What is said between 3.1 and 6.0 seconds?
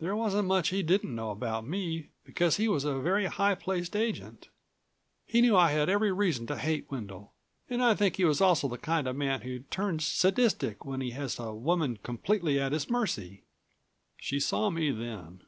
high placed agent. He knew I had